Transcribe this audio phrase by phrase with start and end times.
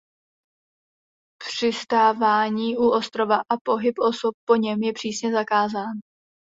[1.47, 5.93] Přistávání u ostrova a pohyb osob po něm je přísně zakázán.